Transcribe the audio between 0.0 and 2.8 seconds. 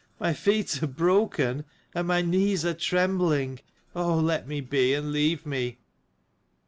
My feet are broken, and my knees are